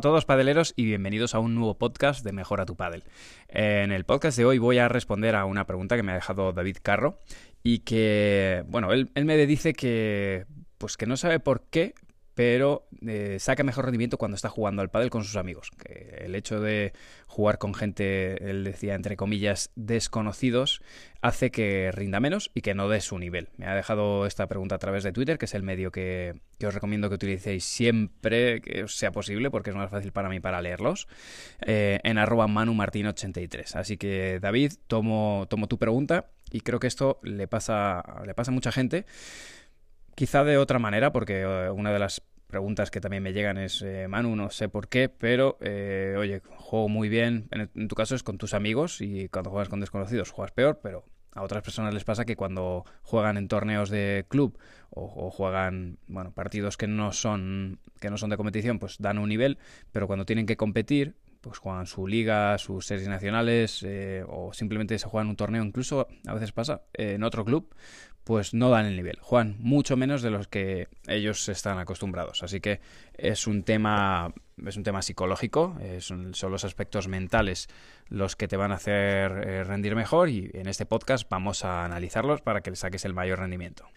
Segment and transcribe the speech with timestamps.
[0.00, 3.04] a todos padeleros y bienvenidos a un nuevo podcast de Mejora tu Padel.
[3.48, 6.54] En el podcast de hoy voy a responder a una pregunta que me ha dejado
[6.54, 7.18] David Carro
[7.62, 10.46] y que, bueno, él, él me dice que,
[10.78, 11.92] pues que no sabe por qué,
[12.40, 15.70] pero eh, saca mejor rendimiento cuando está jugando al pádel con sus amigos.
[15.84, 16.94] el hecho de
[17.26, 20.80] jugar con gente, él decía entre comillas, desconocidos,
[21.20, 23.50] hace que rinda menos y que no dé su nivel.
[23.58, 26.72] Me ha dejado esta pregunta a través de Twitter, que es el medio que, os
[26.72, 31.08] recomiendo que utilicéis siempre que sea posible, porque es más fácil para mí para leerlos,
[31.60, 33.76] eh, en arroba manumartin83.
[33.76, 38.50] Así que David, tomo, tomo tu pregunta y creo que esto le pasa, le pasa
[38.50, 39.04] a mucha gente.
[40.14, 43.82] Quizá de otra manera, porque eh, una de las preguntas que también me llegan es,
[43.82, 48.14] eh, Manu, no sé por qué, pero eh, oye, juego muy bien, en, tu caso
[48.14, 51.94] es con tus amigos y cuando juegas con desconocidos juegas peor, pero a otras personas
[51.94, 54.58] les pasa que cuando juegan en torneos de club
[54.90, 59.28] o, juegan bueno partidos que no son que no son de competición pues dan un
[59.28, 59.56] nivel
[59.92, 64.98] pero cuando tienen que competir pues juegan su liga, sus series nacionales eh, o simplemente
[64.98, 67.74] se juegan un torneo, incluso a veces pasa en otro club,
[68.24, 72.42] pues no dan el nivel, juegan mucho menos de los que ellos están acostumbrados.
[72.42, 72.80] Así que
[73.14, 74.32] es un tema,
[74.66, 77.68] es un tema psicológico, son, los aspectos mentales
[78.08, 81.84] los que te van a hacer eh, rendir mejor y en este podcast vamos a
[81.84, 83.88] analizarlos para que le saques el mayor rendimiento.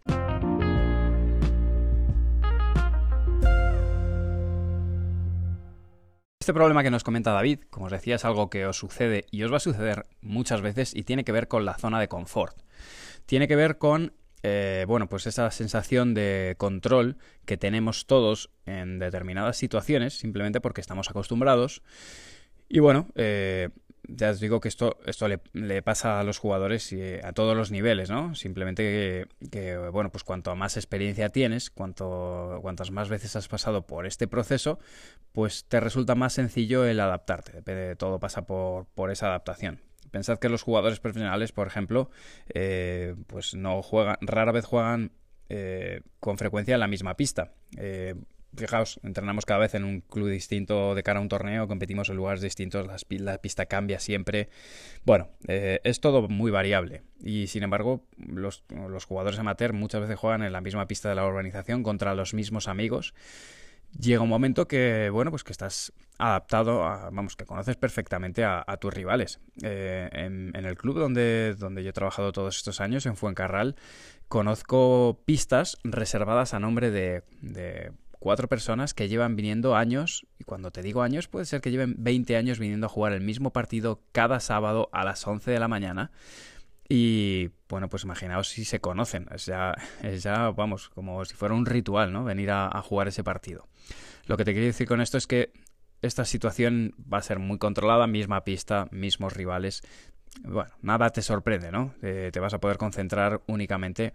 [6.43, 9.43] Este problema que nos comenta David, como os decía, es algo que os sucede y
[9.43, 12.57] os va a suceder muchas veces y tiene que ver con la zona de confort.
[13.25, 18.99] Tiene que ver con, eh, bueno, pues esa sensación de control que tenemos todos en
[18.99, 21.81] determinadas situaciones, simplemente porque estamos acostumbrados.
[22.69, 23.69] Y bueno, eh,
[24.07, 27.71] ya os digo que esto, esto le, pasa a los jugadores y a todos los
[27.71, 28.35] niveles, ¿no?
[28.35, 34.05] Simplemente que, bueno, pues cuanto más experiencia tienes, cuanto, cuantas más veces has pasado por
[34.05, 34.79] este proceso,
[35.31, 37.95] pues te resulta más sencillo el adaptarte.
[37.95, 39.79] Todo pasa por esa adaptación.
[40.13, 42.11] Pensad que los jugadores profesionales, por ejemplo,
[42.53, 45.11] eh, pues no juegan, rara vez juegan
[45.49, 47.51] eh, con frecuencia en la misma pista.
[47.77, 48.13] Eh,
[48.55, 52.17] fijaos, entrenamos cada vez en un club distinto de cara a un torneo, competimos en
[52.17, 54.49] lugares distintos, la pista cambia siempre.
[55.03, 57.01] Bueno, eh, es todo muy variable.
[57.23, 58.63] Y sin embargo, los,
[59.07, 62.67] jugadores amateur muchas veces juegan en la misma pista de la urbanización contra los mismos
[62.67, 63.13] amigos.
[63.99, 68.65] Llega un momento que, bueno, pues que estás adaptado, a, vamos, que conoces perfectamente a,
[68.79, 69.39] tus rivales.
[69.61, 73.75] Eh, en, el club donde, donde yo he trabajado todos estos años, en Fuencarral,
[74.27, 77.23] conozco pistas reservadas a nombre de
[78.23, 81.95] cuatro personas que llevan viniendo años, y cuando te digo años puede ser que lleven
[81.97, 85.67] 20 años viniendo a jugar el mismo partido cada sábado a las 11 de la
[85.67, 86.09] mañana.
[86.89, 89.27] Y bueno, pues imaginaos si se conocen.
[89.33, 92.23] Es ya, es ya vamos, como si fuera un ritual, ¿no?
[92.23, 93.67] Venir a, jugar ese partido.
[94.25, 95.51] Lo que te quiero decir con esto es que
[96.01, 99.81] esta situación va a ser muy controlada, misma pista, mismos rivales.
[100.43, 101.93] Bueno, nada te sorprende, ¿no?
[102.01, 104.13] Eh, te vas a poder concentrar únicamente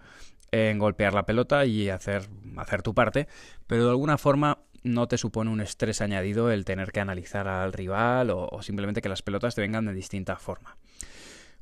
[0.51, 3.29] en golpear la pelota y hacer, hacer tu parte,
[3.67, 7.73] pero de alguna forma no te supone un estrés añadido el tener que analizar al
[7.73, 10.77] rival o, simplemente que las pelotas te vengan de distinta forma.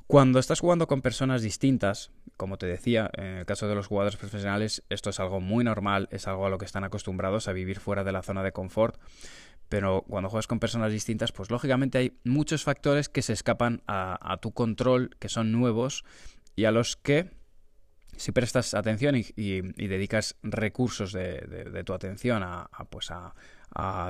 [0.06, 4.17] Cuando estás jugando con personas distintas, como te decía, en el caso de los jugadores
[4.17, 7.81] profesionales, esto es algo muy normal, es algo a lo que están acostumbrados a vivir
[7.81, 9.00] fuera de la zona de confort,
[9.69, 14.39] pero cuando juegas con personas distintas, pues lógicamente hay muchos factores que se escapan a
[14.41, 16.05] tu control, que son nuevos
[16.55, 17.33] y a los que
[18.16, 23.34] si prestas atención y, dedicas recursos de, tu atención a, pues a,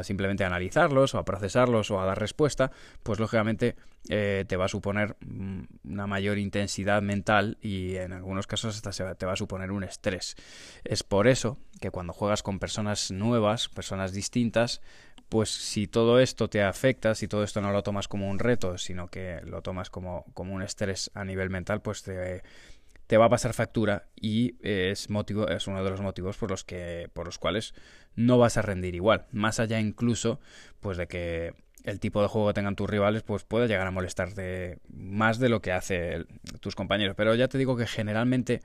[0.03, 2.71] simplemente analizarlos o a procesarlos o a dar respuesta,
[3.03, 3.75] pues lógicamente
[4.09, 9.15] eh, te va a suponer mm, una mayor intensidad mental y en algunos casos hasta
[9.17, 10.37] te va a suponer un estrés.
[10.85, 14.81] Es por eso que cuando juegas con personas nuevas, personas distintas,
[15.29, 18.79] pues si todo esto te afecta, si todo esto no lo tomas como un reto,
[18.79, 22.43] sino que lo tomas como, como un estrés a nivel mental, pues te
[23.07, 26.65] te va a pasar factura y es, motivo, es uno de los motivos por los,
[26.65, 27.75] que, por los cuales
[28.15, 29.27] no vas a rendir igual.
[29.33, 30.41] Más allá incluso
[30.81, 31.55] pues de que
[31.85, 35.49] el tipo de juego que tengan tus rivales pues puede llegar a molestarte más de
[35.49, 36.25] lo que hace
[36.61, 37.15] tus compañeros.
[37.17, 38.61] Pero ya te digo que generalmente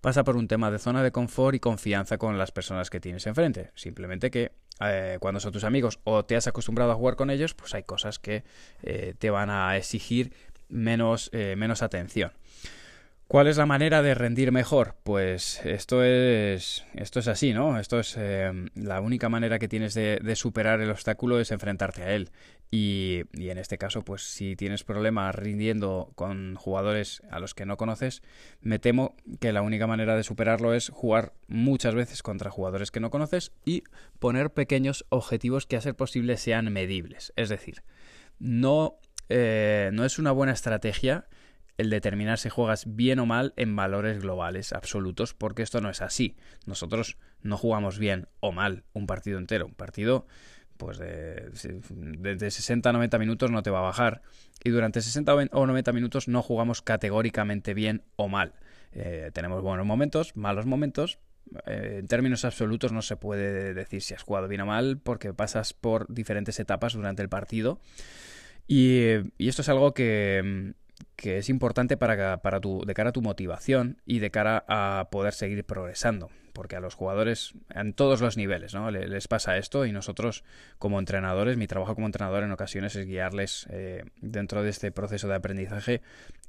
[0.00, 3.26] pasa por un tema de zona de confort y confianza con las personas que tienes
[3.26, 3.70] enfrente.
[3.74, 7.54] Simplemente que eh, cuando son tus amigos o te has acostumbrado a jugar con ellos,
[7.54, 8.44] pues hay cosas que
[8.82, 10.32] eh, te van a exigir
[10.68, 12.32] menos, eh, menos atención.
[13.28, 14.94] ¿Cuál es la manera de rendir mejor?
[15.02, 17.78] Pues esto es, esto es así, ¿no?
[17.78, 22.14] Esto es eh, la única manera que tienes de, superar el obstáculo es enfrentarte a
[22.14, 22.30] él.
[22.70, 27.66] Y, y, en este caso, pues si tienes problemas rindiendo con jugadores a los que
[27.66, 28.22] no conoces,
[28.62, 33.00] me temo que la única manera de superarlo es jugar muchas veces contra jugadores que
[33.00, 33.84] no conoces y
[34.20, 37.34] poner pequeños objetivos que a ser posible sean medibles.
[37.36, 37.82] Es decir,
[38.38, 41.26] no, eh, no es una buena estrategia
[41.78, 46.02] el determinar si juegas bien o mal en valores globales absolutos, porque esto no es
[46.02, 46.36] así.
[46.66, 49.66] Nosotros no jugamos bien o mal un partido entero.
[49.66, 50.26] Un partido,
[50.76, 54.22] pues de, de 60 a 90 minutos no te va a bajar.
[54.64, 58.54] Y durante 60 o 90 minutos no jugamos categóricamente bien o mal.
[58.92, 61.20] Eh, tenemos buenos momentos, malos momentos.
[61.66, 65.32] Eh, en términos absolutos no se puede decir si has jugado bien o mal porque
[65.32, 67.78] pasas por diferentes etapas durante el partido.
[68.66, 70.74] y esto es algo que,
[71.16, 75.08] que es importante para, para tu, de cara a tu motivación y de cara a
[75.10, 76.30] poder seguir progresando.
[76.52, 78.90] Porque a los jugadores, en todos los niveles, ¿no?
[78.90, 80.42] les, pasa esto y nosotros
[80.78, 85.28] como entrenadores, mi trabajo como entrenador en ocasiones es guiarles eh, dentro de este proceso
[85.28, 86.00] de aprendizaje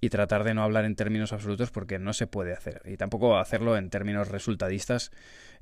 [0.01, 2.81] y tratar de no hablar en términos absolutos porque no se puede hacer.
[2.85, 5.11] Y tampoco hacerlo en términos resultadistas,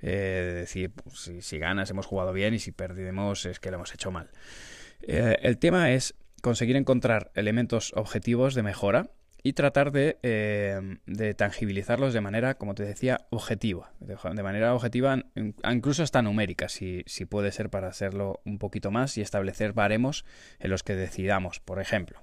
[0.01, 3.93] eh, decir, pues, si, ganas hemos jugado bien y si perdimos es que lo hemos
[3.93, 4.29] hecho mal.
[5.01, 9.09] Eh, el tema es conseguir encontrar elementos objetivos de mejora
[9.43, 13.91] y tratar de, eh, tangibilizarlos de manera, como te decía, objetiva.
[13.99, 19.17] De, manera objetiva, incluso hasta numérica, si, si, puede ser para hacerlo un poquito más
[19.17, 20.25] y establecer baremos
[20.59, 21.59] en los que decidamos.
[21.59, 22.21] Por ejemplo,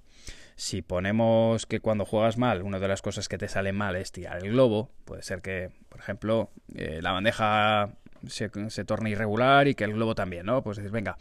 [0.56, 4.12] si ponemos que cuando juegas mal, una de las cosas que te sale mal es
[4.12, 7.94] tirar el globo, puede ser que, por ejemplo, eh, la bandeja
[8.26, 10.62] se, se torne irregular y que el globo también, ¿no?
[10.62, 11.17] Pues decir, venga,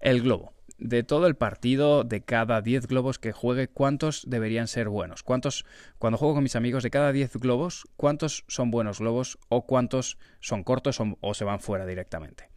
[0.00, 0.52] el globo
[0.82, 5.22] de todo el partido, de cada 10 globos que juegue, ¿cuántos deberían ser buenos?
[5.22, 5.64] ¿Cuántos,
[5.98, 10.18] cuando juego con mis amigos, de cada 10 globos, cuántos son buenos globos o cuántos
[10.40, 12.50] son cortos o, se van fuera directamente?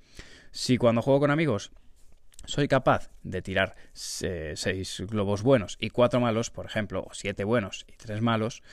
[0.51, 1.71] Si cuando juego con amigos
[2.45, 7.85] soy capaz de tirar 6 globos buenos y 4 malos, por ejemplo, o 7 buenos
[7.87, 8.63] y 3 malos,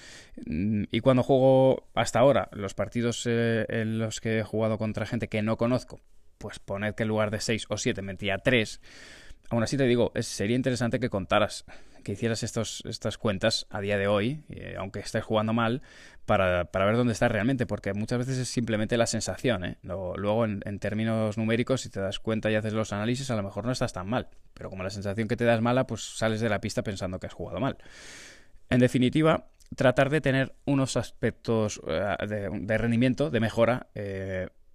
[0.47, 5.07] mm, y cuando juego hasta ahora los partidos eh, en los que he jugado contra
[5.07, 6.01] gente que no conozco,
[6.39, 8.81] pues poned que en lugar de 6 o 7 metía 3,
[9.53, 11.67] Aún así te digo, sería interesante que contaras,
[12.05, 15.83] que hicieras estas cuentas a día de hoy, eh, aunque estés jugando mal,
[16.25, 19.67] para, ver dónde estás realmente, porque muchas veces es simplemente la sensación.
[19.67, 19.77] ¿eh?
[19.83, 23.67] Luego, en, términos numéricos, si te das cuenta y haces los análisis, a lo mejor
[23.67, 26.49] no estás tan mal, pero como la sensación que te das mala, pues sales de
[26.49, 27.77] la pista pensando que has jugado mal.
[28.71, 33.89] En definitiva, tratar de tener unos aspectos eh, de, rendimiento, de mejora,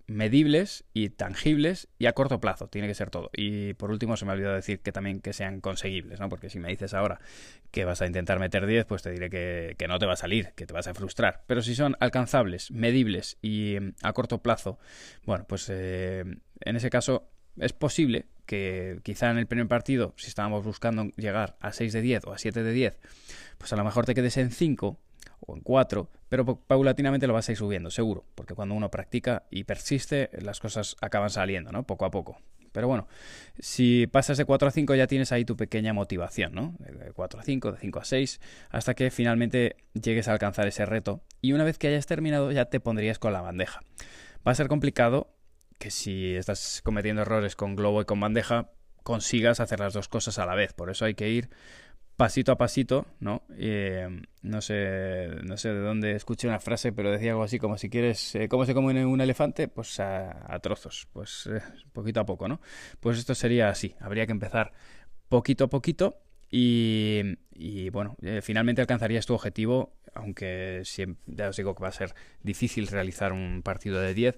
[0.07, 3.29] medibles y tangibles y a corto plazo, tiene que ser todo.
[3.33, 6.29] Y por último, se me ha olvidado decir que también que sean conseguibles, ¿no?
[6.29, 7.19] Porque si me dices ahora
[7.71, 10.17] que vas a intentar meter 10, pues te diré que, que no te va a
[10.17, 11.43] salir, que te vas a frustrar.
[11.45, 14.79] Pero si son alcanzables, medibles y mm, a corto plazo,
[15.25, 16.23] bueno, pues eh,
[16.61, 21.57] en ese caso es posible que quizá en el primer partido, si estábamos buscando llegar
[21.59, 22.97] a 6 de 10 o a 7 de 10,
[23.57, 24.97] pues a lo mejor te quedes en 5
[25.47, 29.43] o en 4, pero paulatinamente lo vas a ir subiendo, seguro, porque cuando uno practica
[29.49, 31.83] y persiste, las cosas acaban saliendo, ¿no?
[31.83, 32.37] Poco a poco.
[32.73, 33.07] Pero bueno,
[33.57, 36.75] si pasas de 4 a 5 ya tienes ahí tu pequeña motivación, ¿no?
[36.79, 38.39] De 4 a 5, de 5 a 6,
[38.69, 41.23] hasta que finalmente llegues a alcanzar ese reto.
[41.41, 43.79] Y una vez que hayas terminado ya te pondrías con la bandeja.
[44.45, 45.33] Va a ser complicado
[45.79, 48.69] que si estás cometiendo errores con globo y con bandeja,
[49.03, 50.73] consigas hacer las dos cosas a la vez.
[50.73, 51.49] Por eso hay que ir
[52.17, 53.43] pasito a pasito, ¿no?
[53.57, 54.09] Eh,
[54.41, 57.91] no sé, no sé de dónde escuché una frase, pero decía algo así como si
[57.91, 59.67] quieres, eh, ¿cómo se come un elefante?
[59.67, 61.61] Pues a, trozos, pues eh,
[61.93, 62.59] poquito a poco, ¿no?
[62.99, 64.73] Pues esto sería así, habría que empezar
[65.29, 66.17] poquito a poquito
[66.49, 67.21] y,
[67.53, 72.15] y bueno, finalmente alcanzarías tu objetivo, aunque siempre, ya os digo que va a ser
[72.41, 74.37] difícil realizar un partido de 10,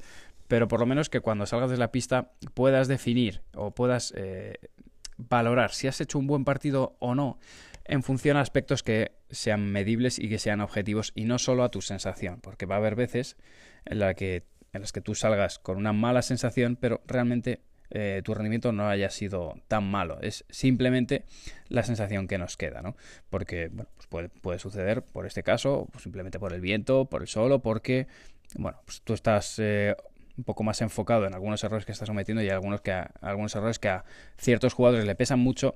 [0.50, 4.14] pero por lo menos que cuando salgas de la pista puedas definir o puedas
[5.16, 7.40] valorar si has hecho un buen partido o no
[7.90, 11.70] en función a aspectos que sean medibles y que sean objetivos y no solo a
[11.70, 13.36] tu sensación, porque va a haber veces
[13.86, 14.44] en, que,
[14.74, 18.88] en las que tú salgas con una mala sensación, pero realmente eh, tu rendimiento no
[18.88, 20.20] haya sido tan malo.
[20.22, 21.26] Es simplemente
[21.68, 22.96] la sensación que nos queda, ¿no?
[23.30, 27.52] Porque bueno, pues puede, suceder por este caso, simplemente por el viento, por el sol
[27.52, 28.08] o porque,
[28.56, 29.96] bueno, pues tú estás eh,
[30.40, 32.92] un poco más enfocado en algunos errores que estás cometiendo y algunos, que
[33.22, 34.06] algunos errores que a
[34.38, 35.76] ciertos jugadores le pesan mucho.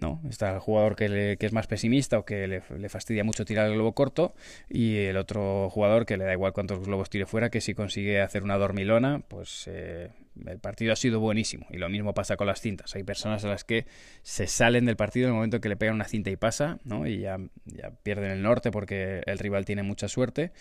[0.00, 0.20] ¿no?
[0.28, 3.92] Está el jugador que, es más pesimista o que le, fastidia mucho tirar el globo
[3.92, 4.34] corto
[4.68, 8.20] y el otro jugador que le da igual cuántos globos tire fuera, que si consigue
[8.20, 10.10] hacer una dormilona, pues eh,
[10.46, 11.66] el partido ha sido buenísimo.
[11.70, 12.94] Y lo mismo pasa con las cintas.
[12.94, 13.86] Hay personas a las que
[14.22, 17.06] se salen del partido en el momento que le pegan una cinta y pasa, ¿no?
[17.06, 20.52] Y ya, ya pierden el norte porque el rival tiene mucha suerte.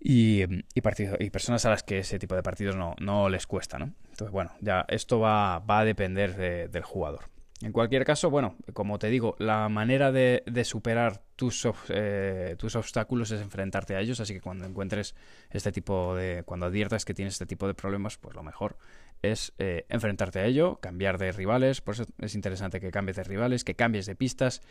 [0.00, 3.92] Y, y, personas a las que ese tipo de partidos no, no les cuesta, ¿no?
[4.10, 7.24] Entonces, bueno, ya esto va, va a depender del jugador.
[7.60, 13.32] En cualquier caso, bueno, como te digo, la manera de, superar tus, eh, tus obstáculos
[13.32, 15.16] es enfrentarte a ellos, así que cuando encuentres
[15.50, 18.76] este tipo de, cuando adviertas que tienes este tipo de problemas, pues lo mejor
[19.22, 23.24] es eh, enfrentarte a ello, cambiar de rivales, por eso es interesante que cambies de
[23.24, 24.62] rivales, que cambies de pistas,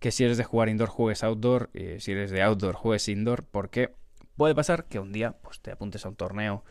[0.00, 3.44] que si eres de jugar indoor juegues outdoor, y si eres de outdoor juegues indoor,
[3.44, 3.94] porque
[4.36, 6.64] puede pasar que un día pues, te apuntes a un torneo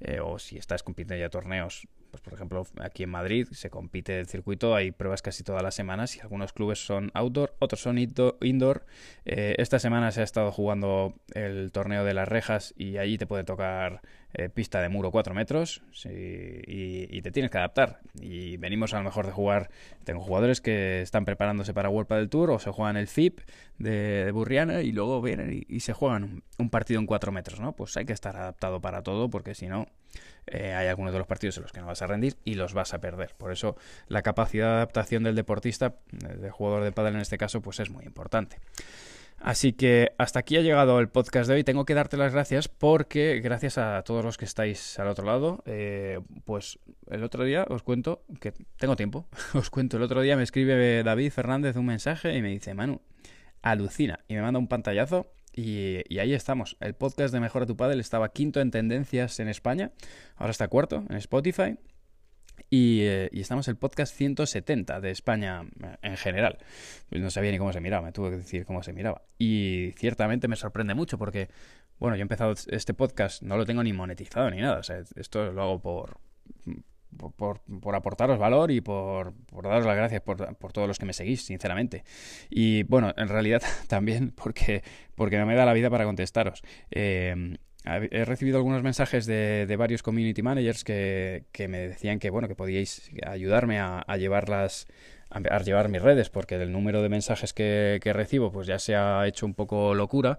[0.00, 4.18] eh, o si estás compitiendo ya torneos pues, por ejemplo, aquí en Madrid se compite
[4.18, 7.98] el circuito, hay pruebas casi todas las semanas y algunos clubes son outdoor, otros son
[7.98, 8.86] indoor.
[9.26, 13.26] Eh, esta semana se ha estado jugando el torneo de las rejas y allí te
[13.26, 14.00] puede tocar
[14.32, 18.00] eh, pista de muro 4 metros y, te tienes que adaptar.
[18.20, 19.68] Y venimos a lo mejor de jugar,
[20.04, 23.40] tengo jugadores que están preparándose para World del Tour o se juegan el FIP
[23.78, 27.74] de, Burriana y luego vienen y, se juegan un, partido en 4 metros, ¿no?
[27.74, 29.86] Pues hay que estar adaptado para todo porque si no
[30.46, 32.74] eh, hay algunos de los partidos en los que no vas a rendir y los
[32.74, 33.34] vas a perder.
[33.36, 33.76] Por eso
[34.08, 37.80] la capacidad de adaptación del deportista, eh, del jugador de pádel en este caso, pues
[37.80, 38.58] es muy importante.
[39.38, 41.64] Así que hasta aquí ha llegado el podcast de hoy.
[41.64, 45.62] Tengo que darte las gracias porque gracias a todos los que estáis al otro lado,
[45.66, 46.78] eh, pues
[47.10, 49.26] el otro día os cuento que tengo tiempo.
[49.54, 53.00] Os cuento, el otro día me escribe David Fernández un mensaje y me dice, Manu,
[53.62, 54.20] alucina.
[54.28, 56.76] Y me manda un pantallazo y, ahí estamos.
[56.80, 59.90] El podcast de Mejora tu Padre estaba quinto en tendencias en España.
[60.36, 61.78] Ahora está cuarto en Spotify.
[62.68, 66.58] Y, eh, estamos el podcast 170 de España eh, en general.
[67.08, 69.22] Pues no sabía ni cómo se miraba, me tuve que decir cómo se miraba.
[69.38, 71.48] Y ciertamente me sorprende mucho porque,
[71.98, 74.78] bueno, yo he empezado este podcast, no lo tengo ni monetizado ni nada.
[74.78, 76.18] O sea, esto lo hago por,
[77.36, 81.06] por, por, aportaros valor y por, por daros las gracias por, por, todos los que
[81.06, 82.04] me seguís, sinceramente.
[82.50, 84.82] Y bueno, en realidad también porque,
[85.14, 86.62] porque no me da la vida para contestaros.
[86.90, 92.30] Eh, he recibido algunos mensajes de, de varios community managers que, que, me decían que
[92.30, 94.88] bueno que podíais ayudarme a, a llevarlas
[95.30, 98.96] a, llevar mis redes porque el número de mensajes que, que recibo pues ya se
[98.96, 100.38] ha hecho un poco locura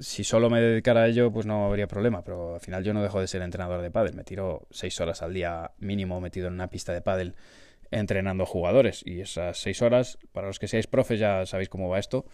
[0.00, 3.02] si solo me dedicara a ello, pues no habría problema, pero al final yo no
[3.02, 4.14] dejo de ser entrenador de pádel.
[4.14, 7.34] Me tiro seis horas al día mínimo metido en una pista de pádel
[7.90, 9.02] entrenando jugadores.
[9.04, 12.24] Y esas seis horas, para los que seáis profes ya sabéis cómo va esto,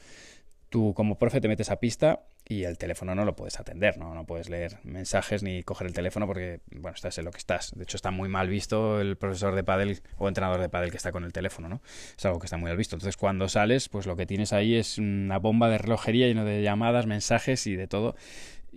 [0.76, 4.14] tú como profe te metes a pista y el teléfono no lo puedes atender, ¿no?
[4.14, 7.72] No puedes leer mensajes ni coger el teléfono porque, bueno, estás en lo que estás.
[7.74, 10.98] De hecho, está muy mal visto el profesor de pádel o entrenador de pádel que
[10.98, 11.80] está con el teléfono, ¿no?
[12.14, 12.94] Es algo que está muy mal visto.
[12.94, 16.60] Entonces, cuando sales, pues lo que tienes ahí es una bomba de relojería lleno de
[16.60, 18.14] llamadas, mensajes y de todo.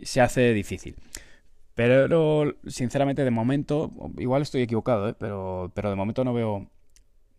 [0.02, 0.96] Se hace difícil.
[1.76, 5.16] Pero, sinceramente, de momento, igual estoy equivocado, ¿eh?
[5.20, 6.72] pero, pero de momento no veo,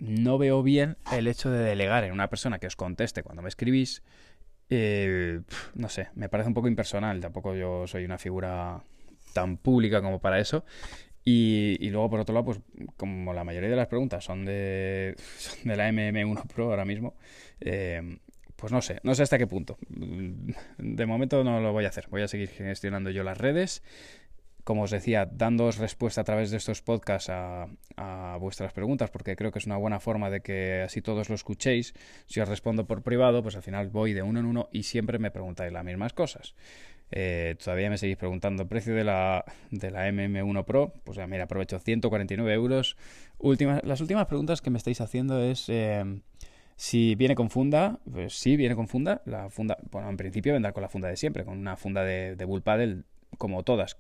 [0.01, 3.49] no veo bien el hecho de delegar en una persona que os conteste cuando me
[3.49, 4.03] escribís
[4.71, 5.41] eh,
[5.75, 7.21] no sé, me parece un poco impersonal.
[7.21, 8.83] Tampoco yo soy una figura
[9.33, 10.65] tan pública como para eso.
[11.23, 12.61] Y, luego, por otro lado, pues
[12.97, 15.17] como la mayoría de las preguntas son de,
[15.65, 17.15] de la MM1 Pro ahora mismo,
[17.61, 18.19] eh,
[18.57, 19.79] pues no sé, no sé hasta qué punto.
[19.89, 22.09] De momento no lo voy a hacer.
[22.11, 23.83] Voy a seguir gestionando yo las redes
[24.65, 27.69] como os decía, dándoos respuesta a través de estos podcasts a,
[28.41, 31.93] vuestras preguntas, porque creo que es una buena forma de que así todos lo escuchéis.
[32.27, 35.19] Si os respondo por privado, pues al final voy de uno en uno y siempre
[35.19, 36.55] me preguntáis las mismas cosas.
[37.13, 40.95] Eh, todavía me seguís preguntando el precio de la, de la MM1 Pro.
[41.05, 42.97] Pues mira, aprovecho 149 euros.
[43.83, 46.05] las últimas preguntas que me estáis haciendo es eh,
[46.77, 47.99] si viene con funda.
[48.11, 49.23] Pues sí, viene con funda.
[49.27, 52.37] La funda, bueno, en principio vendrá con la funda de siempre, con una funda de,
[52.37, 53.03] de Bull Paddle
[53.39, 53.97] como todas,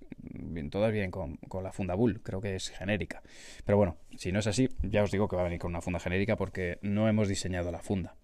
[0.70, 3.22] todas vienen con, la funda Bull, creo que es genérica.
[3.64, 5.80] Pero bueno, si no es así, ya os digo que va a venir con una
[5.80, 8.16] funda genérica porque no hemos diseñado la funda.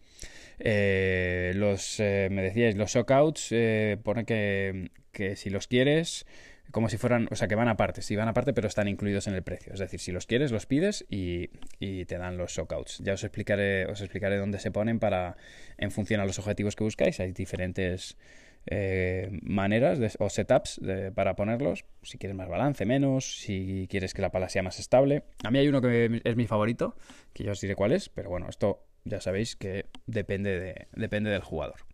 [0.59, 6.27] Eh, los, eh, me decíais, los shockouts, eh, pone que, que si los quieres,
[6.71, 9.35] como si fueran, o sea, que van aparte, sí van aparte, pero están incluidos en
[9.35, 9.73] el precio.
[9.73, 12.99] Es decir, si los quieres, los pides y, y, te dan los shockouts.
[12.99, 15.37] Ya os explicaré, os explicaré dónde se ponen para,
[15.79, 17.21] en función a los objetivos que buscáis.
[17.21, 18.17] Hay diferentes
[18.67, 20.81] eh, maneras o setups
[21.15, 21.85] para ponerlos.
[22.03, 23.39] Si quieres más balance, menos.
[23.41, 25.25] Si quieres que la pala sea más estable.
[25.45, 26.97] A mí hay uno que es mi favorito,
[27.33, 31.31] que ya os diré cuál es, pero bueno, esto ya sabéis que depende, de, depende
[31.31, 31.87] del jugador.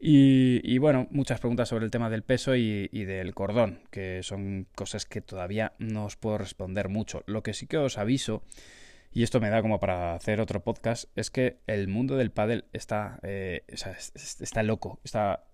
[0.00, 5.06] Y, bueno, muchas preguntas sobre el tema del peso y, del cordón, que son cosas
[5.06, 7.24] que todavía no os puedo responder mucho.
[7.26, 8.44] Lo que sí que os aviso,
[9.12, 12.66] y esto me da como para hacer otro podcast, es que el mundo del pádel
[12.72, 15.47] está, eh, está loco, está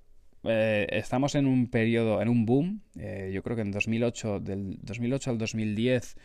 [0.44, 2.80] eh, estamos en un periodo, en un boom.
[2.98, 6.16] Eh, yo creo que en 2008, del 2008 al 2010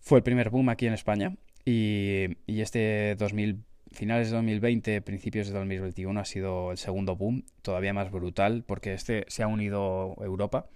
[0.00, 1.36] fue el primer boom aquí en España.
[1.64, 7.44] Y, y este 2000, finales de 2020, principios de 2021 ha sido el segundo boom,
[7.62, 10.66] todavía más brutal, porque este se ha unido Europa.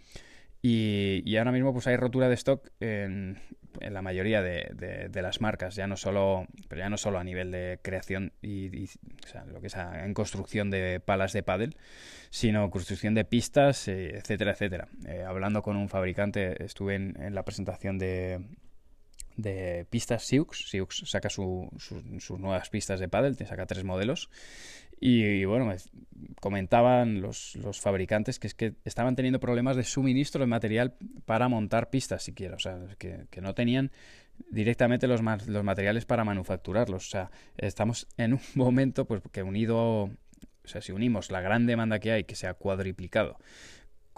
[0.60, 3.38] Y, y, ahora mismo pues hay rotura de stock en,
[3.80, 7.52] la mayoría de, de, las marcas, ya no solo, pero ya no solo a nivel
[7.52, 11.76] de creación y, o sea, lo que es en construcción de palas de pádel,
[12.30, 14.88] sino construcción de pistas, eh, etcétera, etcétera.
[15.06, 18.40] Eh, hablando con un fabricante, estuve en, la presentación de,
[19.36, 20.68] de pistas Siux.
[20.68, 24.28] Siux saca su, sus nuevas pistas de pádel, te saca tres modelos.
[25.00, 25.76] Y, bueno, me
[26.40, 31.48] comentaban los, los, fabricantes que es que estaban teniendo problemas de suministro de material para
[31.48, 32.56] montar pistas siquiera.
[32.56, 33.92] O sea, que, no tenían
[34.50, 37.06] directamente los, los materiales para manufacturarlos.
[37.06, 40.10] O sea, estamos en un momento pues que unido, o
[40.64, 43.38] sea, si unimos la gran demanda que hay, que se ha cuadriplicado,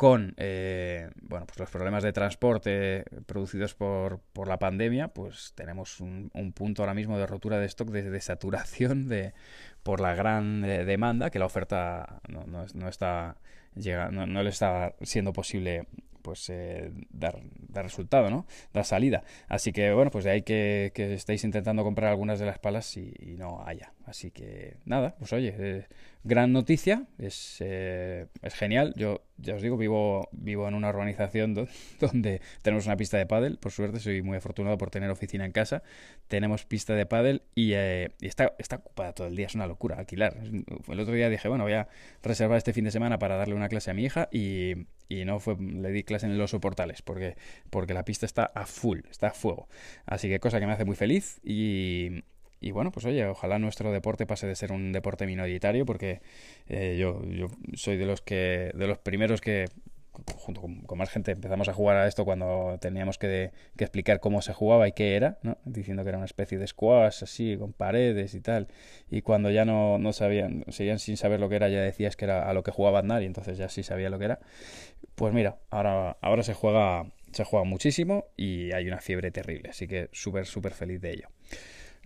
[0.01, 6.01] con eh, bueno, pues los problemas de transporte producidos por, por la pandemia, pues tenemos
[6.01, 9.35] un, un, punto ahora mismo de rotura de stock, de saturación de,
[9.83, 13.37] por la gran eh, demanda, que la oferta no, no, no está
[13.75, 15.87] llega, no, no, le está siendo posible
[16.23, 18.47] pues eh, dar, dar, resultado, ¿no?
[18.73, 19.25] Dar salida.
[19.49, 22.97] Así que bueno, pues de ahí que, que estáis intentando comprar algunas de las palas
[22.97, 23.93] y, y no haya.
[24.11, 25.87] Así que nada, pues oye, eh,
[26.25, 28.93] gran noticia, es, eh, es genial.
[28.97, 31.69] Yo ya os digo, vivo, vivo en una urbanización do,
[32.00, 35.53] donde tenemos una pista de pádel, por suerte soy muy afortunado por tener oficina en
[35.53, 35.85] casa.
[36.27, 39.69] Tenemos pista de pádel y, eh, y está, está ocupada todo el día, es una
[39.69, 40.37] locura alquilar.
[40.89, 41.87] El otro día dije, bueno, voy a
[42.23, 44.75] reservar este fin de semana para darle una clase a mi hija y,
[45.11, 47.37] y no fue, le di clase en los soportales porque,
[47.69, 49.69] porque la pista está a full, está a fuego.
[50.07, 52.23] Así que cosa que me hace muy feliz y,
[52.61, 56.21] y bueno, pues oye, ojalá nuestro deporte pase de ser un deporte minoritario, porque
[56.69, 59.67] eh, yo, yo soy de los que, de los primeros que
[60.12, 64.21] junto con, con, más gente empezamos a jugar a esto cuando teníamos que, que, explicar
[64.21, 65.59] cómo se jugaba y qué era, ¿no?
[65.64, 68.69] diciendo que era una especie de squash así, con paredes y tal.
[69.11, 72.25] Y cuando ya no, no sabían, seguían sin saber lo que era, ya decías que
[72.25, 74.40] era a lo que jugaba Aznar y entonces ya sí sabía lo que era.
[75.14, 79.87] Pues mira, ahora, ahora se juega se juega muchísimo y hay una fiebre terrible, así
[79.87, 81.29] que súper, súper feliz de ello.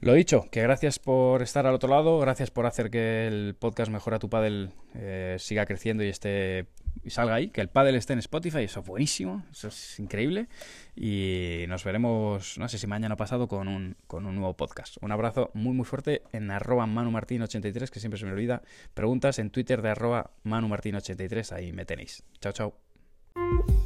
[0.00, 3.90] Lo dicho, que gracias por estar al otro lado, gracias por hacer que el podcast
[3.90, 6.66] Mejora tu Paddle eh, siga creciendo y esté
[7.02, 10.48] y salga ahí, que el Paddle esté en Spotify, eso es buenísimo, eso es increíble.
[10.96, 14.96] Y nos veremos, no sé si mañana o pasado, con un, con un nuevo podcast.
[15.00, 18.62] Un abrazo muy muy fuerte en arroba manumartin83, que siempre se me olvida.
[18.94, 22.22] Preguntas en Twitter de arroba manumartin83, ahí me tenéis.
[22.40, 23.83] Chao, chao.